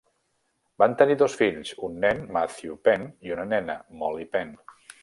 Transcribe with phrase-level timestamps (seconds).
[0.83, 4.57] Van tenir dos fills, un nen, Matthew Penn i una nena, Molly Penn.